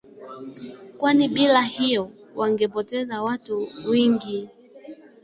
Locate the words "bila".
1.27-1.61